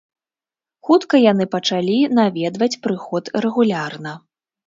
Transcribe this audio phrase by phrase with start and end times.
[0.87, 4.11] Хутка яны пачалі наведваць прыход рэгулярна.